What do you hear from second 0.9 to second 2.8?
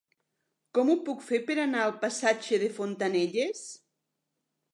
ho puc fer per anar al passatge de